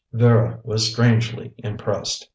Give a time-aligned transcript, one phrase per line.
[0.11, 2.27] '"Vera was strangely impressed.